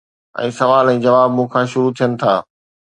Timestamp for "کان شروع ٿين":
1.59-2.11